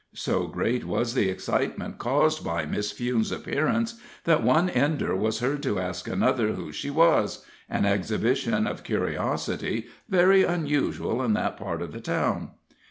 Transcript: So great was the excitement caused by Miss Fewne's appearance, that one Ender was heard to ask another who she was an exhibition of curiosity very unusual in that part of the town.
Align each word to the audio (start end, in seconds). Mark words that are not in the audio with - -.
So 0.15 0.47
great 0.47 0.83
was 0.83 1.13
the 1.13 1.29
excitement 1.29 1.99
caused 1.99 2.43
by 2.43 2.65
Miss 2.65 2.91
Fewne's 2.91 3.31
appearance, 3.31 4.01
that 4.23 4.41
one 4.41 4.67
Ender 4.67 5.15
was 5.15 5.41
heard 5.41 5.61
to 5.61 5.77
ask 5.79 6.07
another 6.07 6.53
who 6.53 6.71
she 6.71 6.89
was 6.89 7.45
an 7.69 7.85
exhibition 7.85 8.65
of 8.65 8.83
curiosity 8.83 9.89
very 10.09 10.41
unusual 10.43 11.21
in 11.21 11.33
that 11.33 11.55
part 11.55 11.83
of 11.83 11.91
the 11.91 12.01
town. 12.01 12.49